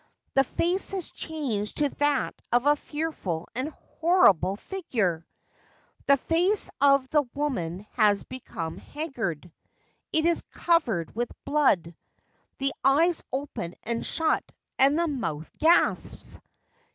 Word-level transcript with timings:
The 0.33 0.43
face 0.43 0.93
has 0.93 1.11
changed 1.11 1.77
to 1.77 1.89
that 1.99 2.33
of 2.51 2.65
a 2.65 2.75
fearful 2.75 3.47
and 3.53 3.69
horrible 3.69 4.55
figure. 4.55 5.27
The 6.07 6.17
face 6.17 6.71
of 6.81 7.07
the 7.09 7.21
woman 7.35 7.85
has 7.91 8.23
become 8.23 8.77
haggard. 8.79 9.51
It 10.11 10.25
is 10.25 10.41
covered 10.53 11.15
with 11.15 11.29
blood. 11.45 11.95
The 12.57 12.73
eyes 12.83 13.21
open 13.31 13.75
and 13.83 14.03
shut, 14.03 14.43
and 14.79 14.97
the 14.97 15.07
mouth 15.07 15.51
gasps. 15.59 16.39